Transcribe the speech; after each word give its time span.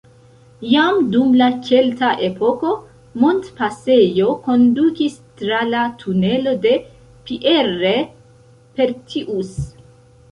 Jam 0.67 0.95
dum 1.15 1.33
la 1.39 1.47
kelta 1.65 2.07
epoko 2.27 2.71
montpasejo 3.23 4.29
kondukis 4.47 5.17
tra 5.41 5.59
la 5.73 5.83
tunelo 6.05 6.55
de 6.65 6.73
Pierre-Pertius. 7.29 9.53